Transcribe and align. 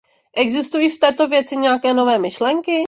Existují 0.37 0.89
v 0.89 0.97
této 0.99 1.27
věci 1.27 1.57
nějaké 1.57 1.93
nové 1.93 2.17
myšlenky? 2.17 2.71